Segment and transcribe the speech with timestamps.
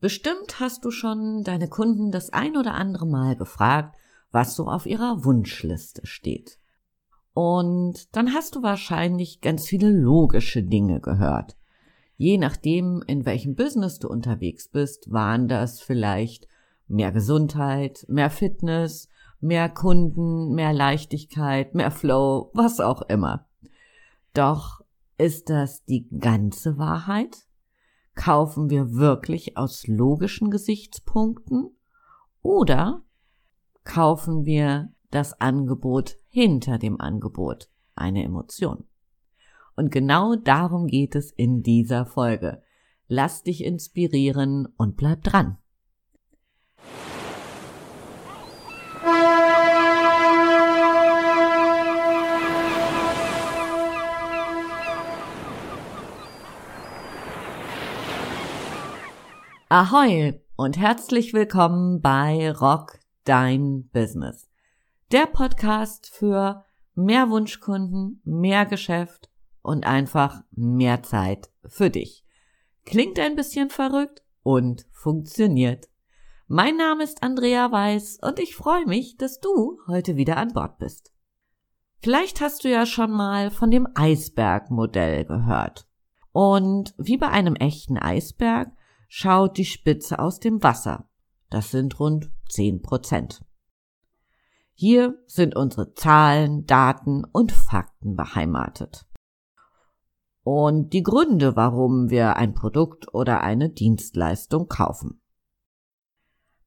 [0.00, 3.96] Bestimmt hast du schon deine Kunden das ein oder andere Mal gefragt,
[4.32, 6.58] was so auf ihrer Wunschliste steht.
[7.34, 11.56] Und dann hast du wahrscheinlich ganz viele logische Dinge gehört.
[12.16, 16.48] Je nachdem, in welchem Business du unterwegs bist, waren das vielleicht
[16.86, 19.08] mehr Gesundheit, mehr Fitness,
[19.40, 23.46] mehr Kunden, mehr Leichtigkeit, mehr Flow, was auch immer.
[24.34, 24.80] Doch
[25.18, 27.46] ist das die ganze Wahrheit?
[28.14, 31.70] Kaufen wir wirklich aus logischen Gesichtspunkten?
[32.42, 33.02] Oder
[33.84, 38.84] kaufen wir das Angebot hinter dem Angebot, eine Emotion?
[39.76, 42.62] Und genau darum geht es in dieser Folge.
[43.08, 45.56] Lass dich inspirieren und bleib dran.
[59.72, 64.50] Ahoi und herzlich willkommen bei Rock Dein Business.
[65.12, 66.64] Der Podcast für
[66.96, 69.30] mehr Wunschkunden, mehr Geschäft
[69.62, 72.24] und einfach mehr Zeit für dich.
[72.84, 75.88] Klingt ein bisschen verrückt und funktioniert.
[76.48, 80.78] Mein Name ist Andrea Weiß und ich freue mich, dass du heute wieder an Bord
[80.78, 81.12] bist.
[82.00, 85.86] Vielleicht hast du ja schon mal von dem Eisbergmodell gehört.
[86.32, 88.72] Und wie bei einem echten Eisberg
[89.12, 91.10] schaut die Spitze aus dem Wasser.
[91.50, 93.44] Das sind rund zehn Prozent.
[94.72, 99.04] Hier sind unsere Zahlen, Daten und Fakten beheimatet.
[100.42, 105.20] Und die Gründe, warum wir ein Produkt oder eine Dienstleistung kaufen.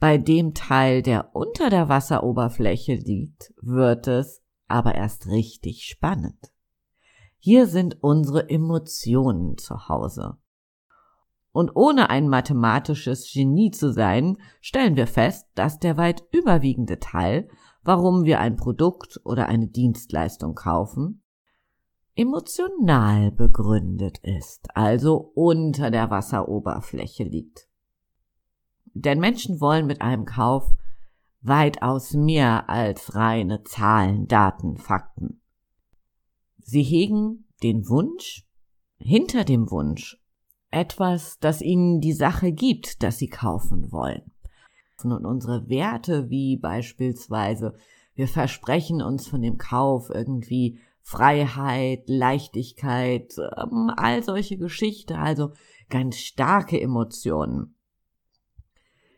[0.00, 6.52] Bei dem Teil, der unter der Wasseroberfläche liegt, wird es aber erst richtig spannend.
[7.38, 10.36] Hier sind unsere Emotionen zu Hause.
[11.54, 17.48] Und ohne ein mathematisches Genie zu sein, stellen wir fest, dass der weit überwiegende Teil,
[17.84, 21.22] warum wir ein Produkt oder eine Dienstleistung kaufen,
[22.16, 27.68] emotional begründet ist, also unter der Wasseroberfläche liegt.
[28.86, 30.74] Denn Menschen wollen mit einem Kauf
[31.40, 35.40] weitaus mehr als reine Zahlen, Daten, Fakten.
[36.58, 38.44] Sie hegen den Wunsch,
[38.98, 40.18] hinter dem Wunsch
[40.74, 44.22] etwas, das ihnen die Sache gibt, dass sie kaufen wollen.
[45.02, 47.74] Und unsere Werte, wie beispielsweise,
[48.14, 55.52] wir versprechen uns von dem Kauf irgendwie Freiheit, Leichtigkeit, ähm, all solche Geschichte, also
[55.90, 57.76] ganz starke Emotionen.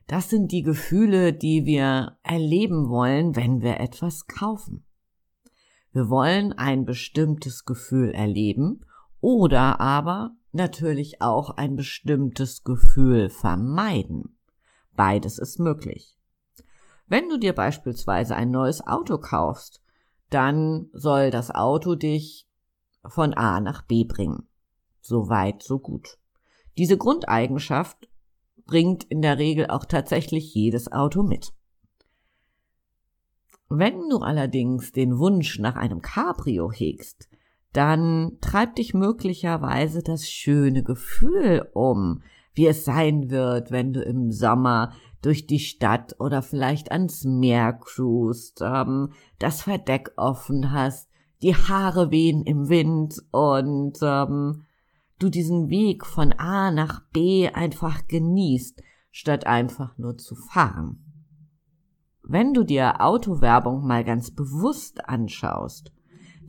[0.08, 4.84] Das sind die Gefühle, die wir erleben wollen, wenn wir etwas kaufen.
[5.92, 8.84] Wir wollen ein bestimmtes Gefühl erleben
[9.20, 14.36] oder aber natürlich auch ein bestimmtes Gefühl vermeiden.
[14.94, 16.18] Beides ist möglich.
[17.06, 19.80] Wenn du dir beispielsweise ein neues Auto kaufst,
[20.30, 22.48] dann soll das Auto dich
[23.06, 24.48] von A nach B bringen.
[25.00, 26.18] So weit, so gut.
[26.76, 28.08] Diese Grundeigenschaft
[28.66, 31.52] bringt in der Regel auch tatsächlich jedes Auto mit.
[33.68, 37.28] Wenn du allerdings den Wunsch nach einem Cabrio hegst,
[37.76, 42.22] dann treibt dich möglicherweise das schöne Gefühl um,
[42.54, 47.74] wie es sein wird, wenn du im Sommer durch die Stadt oder vielleicht ans Meer
[47.74, 51.10] cruist, ähm, das Verdeck offen hast,
[51.42, 54.64] die Haare wehen im Wind und ähm,
[55.18, 61.02] du diesen Weg von A nach B einfach genießt, statt einfach nur zu fahren.
[62.22, 65.92] Wenn du dir Autowerbung mal ganz bewusst anschaust,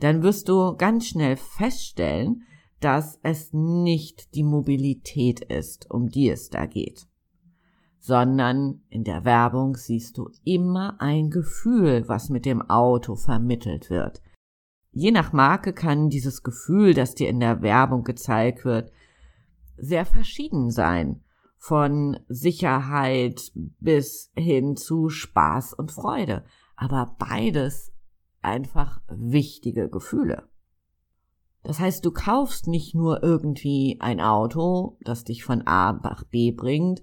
[0.00, 2.42] dann wirst du ganz schnell feststellen,
[2.80, 7.08] dass es nicht die Mobilität ist, um die es da geht,
[7.98, 14.22] sondern in der Werbung siehst du immer ein Gefühl, was mit dem Auto vermittelt wird.
[14.92, 18.90] Je nach Marke kann dieses Gefühl, das dir in der Werbung gezeigt wird,
[19.76, 21.22] sehr verschieden sein,
[21.56, 26.44] von Sicherheit bis hin zu Spaß und Freude.
[26.76, 27.92] Aber beides
[28.42, 30.48] einfach wichtige Gefühle.
[31.62, 36.52] Das heißt, du kaufst nicht nur irgendwie ein Auto, das dich von A nach B
[36.52, 37.02] bringt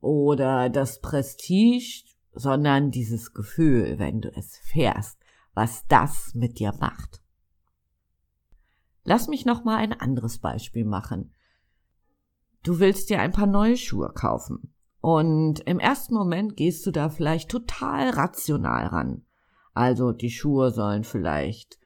[0.00, 5.18] oder das Prestige, sondern dieses Gefühl, wenn du es fährst,
[5.54, 7.22] was das mit dir macht.
[9.04, 11.32] Lass mich noch mal ein anderes Beispiel machen.
[12.62, 17.10] Du willst dir ein paar neue Schuhe kaufen und im ersten Moment gehst du da
[17.10, 19.26] vielleicht total rational ran.
[19.74, 21.78] Also die Schuhe sollen vielleicht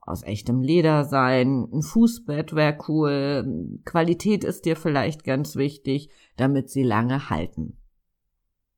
[0.00, 6.70] aus echtem Leder sein, ein Fußbett wäre cool, Qualität ist dir vielleicht ganz wichtig, damit
[6.70, 7.78] sie lange halten.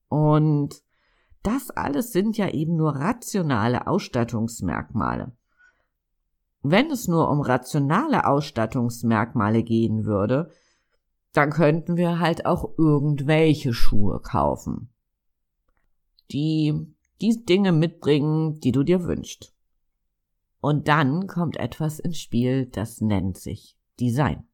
[0.08, 0.82] Und
[1.42, 5.32] das alles sind ja eben nur rationale Ausstattungsmerkmale.
[6.62, 10.50] Wenn es nur um rationale Ausstattungsmerkmale gehen würde,
[11.32, 14.90] dann könnten wir halt auch irgendwelche Schuhe kaufen,
[16.32, 19.54] die die Dinge mitbringen, die du dir wünschst.
[20.60, 24.46] Und dann kommt etwas ins Spiel, das nennt sich Design.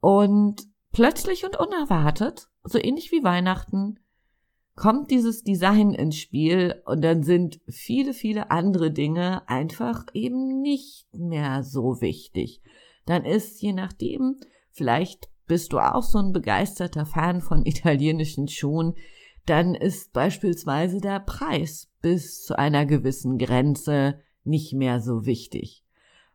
[0.00, 0.62] Und
[0.92, 3.98] plötzlich und unerwartet, so ähnlich wie Weihnachten,
[4.74, 11.06] kommt dieses Design ins Spiel und dann sind viele, viele andere Dinge einfach eben nicht
[11.12, 12.60] mehr so wichtig.
[13.06, 14.36] Dann ist, je nachdem,
[14.72, 18.94] vielleicht bist du auch so ein begeisterter Fan von italienischen Schuhen,
[19.46, 25.84] dann ist beispielsweise der Preis bis zu einer gewissen Grenze nicht mehr so wichtig,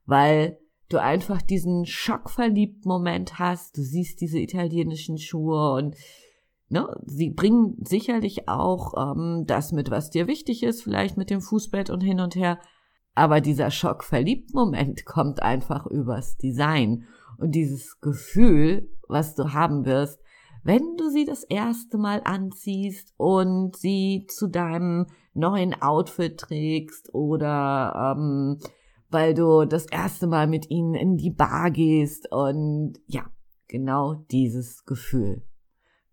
[0.05, 0.57] weil
[0.89, 5.95] du einfach diesen schockverliebt Moment hast, du siehst diese italienischen Schuhe und
[6.69, 11.41] ne, sie bringen sicherlich auch ähm, das mit, was dir wichtig ist, vielleicht mit dem
[11.41, 12.59] Fußbett und hin und her,
[13.15, 17.05] aber dieser schockverliebt Moment kommt einfach übers Design.
[17.37, 20.21] Und dieses Gefühl, was du haben wirst,
[20.63, 28.15] wenn du sie das erste Mal anziehst und sie zu deinem neuen Outfit trägst oder
[28.17, 28.59] ähm,
[29.09, 33.25] weil du das erste Mal mit ihnen in die Bar gehst und ja,
[33.67, 35.43] genau dieses Gefühl.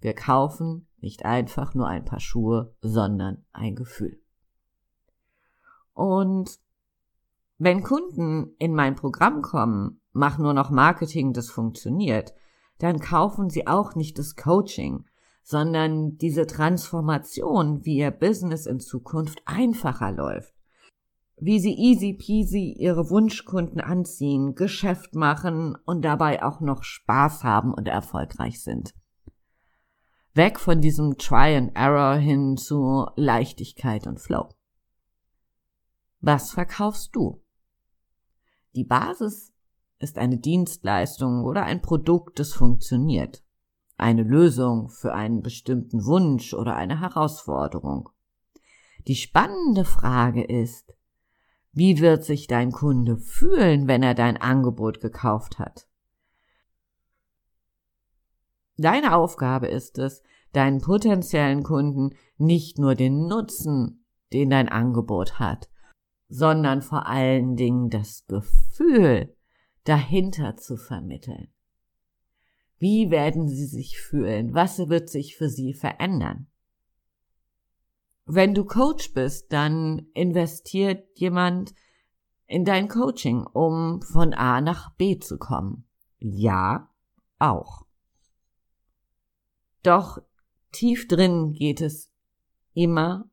[0.01, 4.21] Wir kaufen nicht einfach nur ein paar Schuhe, sondern ein Gefühl.
[5.93, 6.59] Und
[7.59, 12.35] wenn Kunden in mein Programm kommen, mach nur noch Marketing, das funktioniert,
[12.79, 15.05] dann kaufen sie auch nicht das Coaching,
[15.43, 20.53] sondern diese Transformation, wie ihr Business in Zukunft einfacher läuft.
[21.39, 27.75] Wie sie easy peasy ihre Wunschkunden anziehen, Geschäft machen und dabei auch noch Spaß haben
[27.75, 28.95] und erfolgreich sind.
[30.35, 34.49] Weg von diesem Try and Error hin zu Leichtigkeit und Flow.
[36.21, 37.43] Was verkaufst du?
[38.75, 39.53] Die Basis
[39.99, 43.43] ist eine Dienstleistung oder ein Produkt, das funktioniert.
[43.97, 48.11] Eine Lösung für einen bestimmten Wunsch oder eine Herausforderung.
[49.07, 50.95] Die spannende Frage ist,
[51.73, 55.87] wie wird sich dein Kunde fühlen, wenn er dein Angebot gekauft hat?
[58.79, 60.23] Deine Aufgabe ist es,
[60.53, 65.69] deinen potenziellen Kunden nicht nur den Nutzen, den dein Angebot hat,
[66.29, 69.36] sondern vor allen Dingen das Gefühl,
[69.89, 71.49] dahinter zu vermitteln.
[72.79, 74.53] Wie werden sie sich fühlen?
[74.55, 76.47] Was wird sich für sie verändern?
[78.27, 81.75] Wenn du Coach bist, dann investiert jemand
[82.47, 85.85] in dein Coaching, um von A nach B zu kommen.
[86.19, 86.91] Ja,
[87.39, 87.87] auch.
[89.83, 90.19] Doch
[90.73, 92.11] tief drin geht es
[92.75, 93.31] immer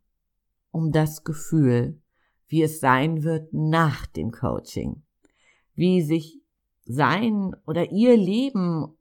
[0.72, 2.00] um das Gefühl,
[2.48, 5.04] wie es sein wird nach dem Coaching,
[5.74, 6.43] wie sich
[6.86, 8.98] sein oder ihr Leben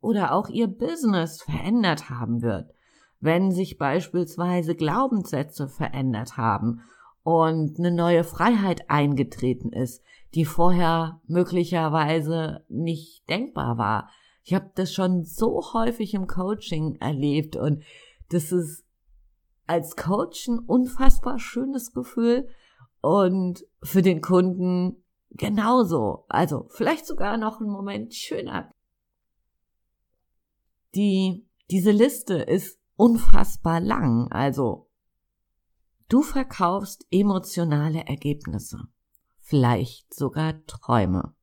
[0.00, 2.72] oder auch ihr Business verändert haben wird,
[3.20, 6.82] wenn sich beispielsweise Glaubenssätze verändert haben
[7.22, 10.02] und eine neue Freiheit eingetreten ist,
[10.34, 14.10] die vorher möglicherweise nicht denkbar war.
[14.42, 17.82] Ich habe das schon so häufig im Coaching erlebt und
[18.28, 18.84] das ist
[19.66, 22.48] als Coach ein unfassbar schönes Gefühl
[23.00, 25.03] und für den Kunden
[25.34, 26.24] genauso.
[26.28, 28.70] Also vielleicht sogar noch einen Moment schöner.
[30.94, 34.30] Die, diese Liste ist unfassbar lang.
[34.30, 34.88] Also
[36.08, 38.84] du verkaufst emotionale Ergebnisse.
[39.40, 41.34] Vielleicht sogar Träume.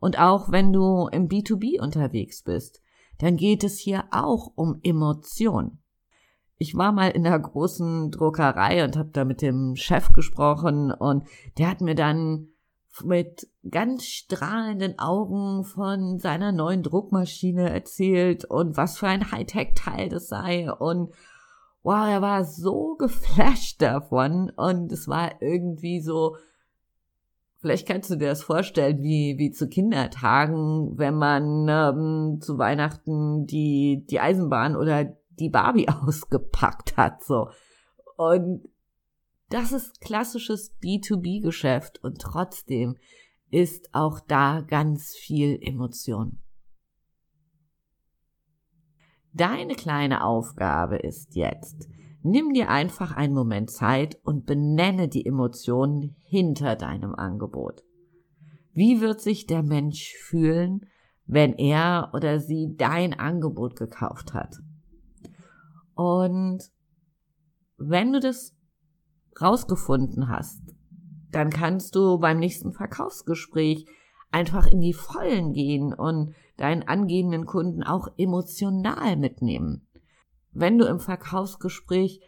[0.00, 2.80] Und auch wenn du im B2B unterwegs bist,
[3.18, 5.78] dann geht es hier auch um Emotion.
[6.56, 11.26] Ich war mal in einer großen Druckerei und habe da mit dem Chef gesprochen und
[11.56, 12.48] der hat mir dann
[13.04, 20.28] mit ganz strahlenden Augen von seiner neuen Druckmaschine erzählt und was für ein Hightech-Teil das
[20.28, 21.12] sei und
[21.82, 26.36] wow, er war so geflasht davon und es war irgendwie so,
[27.60, 33.46] vielleicht kannst du dir das vorstellen, wie, wie zu Kindertagen, wenn man ähm, zu Weihnachten
[33.46, 37.48] die, die Eisenbahn oder die Barbie ausgepackt hat, so.
[38.16, 38.68] Und
[39.48, 42.96] das ist klassisches B2B-Geschäft und trotzdem
[43.50, 46.38] ist auch da ganz viel Emotion.
[49.32, 51.88] Deine kleine Aufgabe ist jetzt,
[52.22, 57.84] Nimm dir einfach einen Moment Zeit und benenne die Emotionen hinter deinem Angebot.
[58.72, 60.86] Wie wird sich der Mensch fühlen,
[61.26, 64.56] wenn er oder sie dein Angebot gekauft hat?
[65.94, 66.64] Und
[67.76, 68.56] wenn du das
[69.40, 70.62] rausgefunden hast,
[71.30, 73.86] dann kannst du beim nächsten Verkaufsgespräch
[74.30, 79.86] einfach in die Vollen gehen und deinen angehenden Kunden auch emotional mitnehmen.
[80.52, 82.20] Wenn du im Verkaufsgespräch,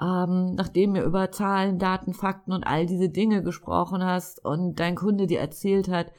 [0.00, 4.96] ähm, nachdem ihr über Zahlen, Daten, Fakten und all diese Dinge gesprochen hast und dein
[4.96, 6.12] Kunde dir erzählt hat,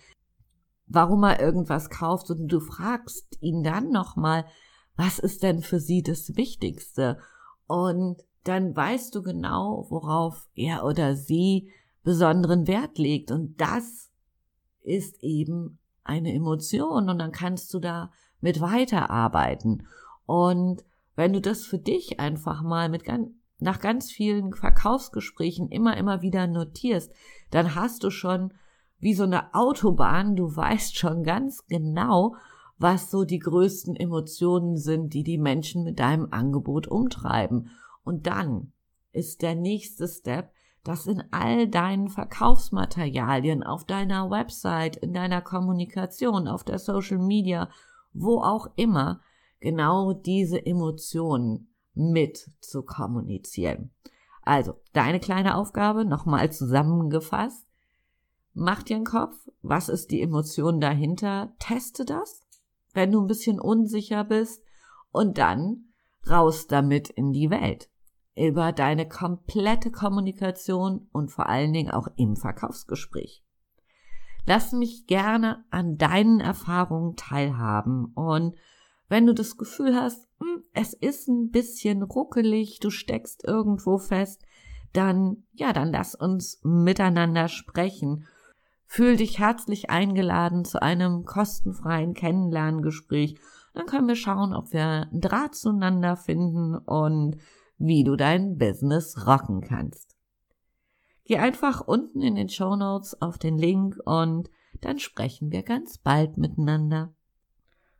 [0.87, 4.45] warum er irgendwas kauft und du fragst ihn dann nochmal,
[4.95, 7.19] was ist denn für sie das Wichtigste?
[7.67, 11.71] Und dann weißt du genau, worauf er oder sie
[12.03, 13.31] besonderen Wert legt.
[13.31, 14.09] Und das
[14.83, 19.87] ist eben eine Emotion und dann kannst du da mit weiterarbeiten.
[20.25, 20.85] Und
[21.15, 26.21] wenn du das für dich einfach mal mit ganz, nach ganz vielen Verkaufsgesprächen immer, immer
[26.21, 27.11] wieder notierst,
[27.49, 28.53] dann hast du schon
[28.99, 32.35] wie so eine Autobahn, du weißt schon ganz genau,
[32.77, 37.71] was so die größten Emotionen sind, die die Menschen mit deinem Angebot umtreiben.
[38.07, 38.71] Und dann
[39.11, 40.53] ist der nächste Step,
[40.85, 47.69] dass in all deinen Verkaufsmaterialien, auf deiner Website, in deiner Kommunikation, auf der Social Media,
[48.13, 49.19] wo auch immer,
[49.59, 53.91] genau diese Emotionen mit zu kommunizieren.
[54.41, 57.67] Also, deine kleine Aufgabe, nochmal zusammengefasst.
[58.53, 62.47] Mach dir einen Kopf, was ist die Emotion dahinter, teste das,
[62.93, 64.63] wenn du ein bisschen unsicher bist,
[65.11, 65.89] und dann
[66.29, 67.89] raus damit in die Welt
[68.37, 73.43] über deine komplette Kommunikation und vor allen Dingen auch im Verkaufsgespräch.
[74.45, 78.55] Lass mich gerne an deinen Erfahrungen teilhaben und
[79.09, 84.43] wenn du das Gefühl hast, hm, es ist ein bisschen ruckelig, du steckst irgendwo fest,
[84.93, 88.25] dann, ja, dann lass uns miteinander sprechen.
[88.85, 93.37] Fühl dich herzlich eingeladen zu einem kostenfreien Kennenlerngespräch.
[93.73, 97.37] Dann können wir schauen, ob wir einen Draht zueinander finden und
[97.77, 100.15] wie du dein Business rocken kannst.
[101.25, 104.49] Geh einfach unten in den Show Notes auf den Link und
[104.81, 107.13] dann sprechen wir ganz bald miteinander.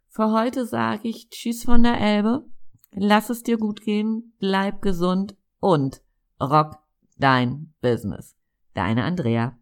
[0.08, 2.46] Für heute sage ich Tschüss von der Elbe,
[2.92, 6.02] lass es dir gut gehen, bleib gesund und
[6.42, 6.78] rock
[7.18, 8.36] dein Business.
[8.74, 9.57] Deine Andrea.